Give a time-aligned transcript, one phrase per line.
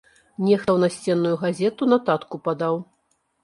[0.45, 2.85] Нехта ў насценную газету нататку падаў.